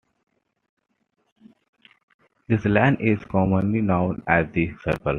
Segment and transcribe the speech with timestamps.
[2.47, 5.09] This line, is commonly known as the circle.